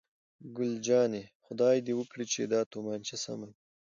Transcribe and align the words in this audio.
ګل 0.55 0.73
جانې: 0.85 1.23
خدای 1.45 1.75
دې 1.85 1.93
وکړي 1.99 2.25
چې 2.33 2.41
دا 2.53 2.61
تومانچه 2.71 3.15
سمه 3.23 3.45
وي. 3.51 3.55